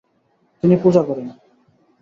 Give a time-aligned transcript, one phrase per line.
[0.63, 1.27] তিনি পূজা করেন।